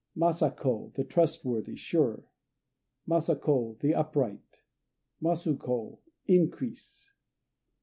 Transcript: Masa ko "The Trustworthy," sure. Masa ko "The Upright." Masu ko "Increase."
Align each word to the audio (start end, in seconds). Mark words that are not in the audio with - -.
Masa 0.17 0.49
ko 0.49 0.89
"The 0.95 1.03
Trustworthy," 1.03 1.75
sure. 1.75 2.23
Masa 3.07 3.39
ko 3.39 3.77
"The 3.81 3.93
Upright." 3.93 4.63
Masu 5.21 5.59
ko 5.59 5.99
"Increase." 6.25 7.11